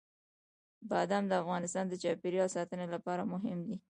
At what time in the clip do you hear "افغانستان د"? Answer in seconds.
1.43-1.93